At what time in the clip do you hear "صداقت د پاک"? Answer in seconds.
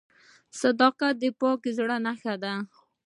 0.61-1.61